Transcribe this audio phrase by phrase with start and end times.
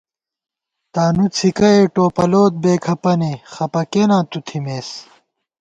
[0.93, 4.89] تانُو څھِکَئے ٹوپَلوت، بےکھپَنے، خپہ کېناں تُو تھِمېس